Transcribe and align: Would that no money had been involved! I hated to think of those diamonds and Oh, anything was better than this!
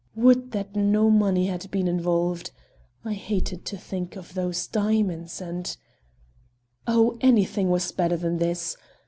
Would 0.15 0.49
that 0.53 0.75
no 0.75 1.11
money 1.11 1.45
had 1.45 1.69
been 1.69 1.87
involved! 1.87 2.49
I 3.05 3.13
hated 3.13 3.65
to 3.65 3.77
think 3.77 4.15
of 4.15 4.33
those 4.33 4.65
diamonds 4.65 5.39
and 5.39 5.77
Oh, 6.87 7.19
anything 7.21 7.69
was 7.69 7.91
better 7.91 8.17
than 8.17 8.39
this! 8.39 8.75